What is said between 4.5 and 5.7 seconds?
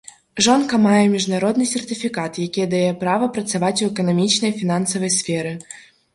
і фінансавай сферы.